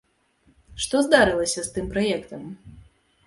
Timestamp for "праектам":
1.93-2.41